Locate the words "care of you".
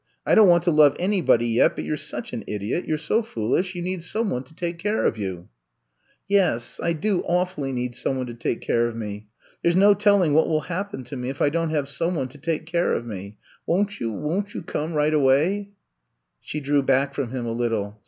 4.79-5.47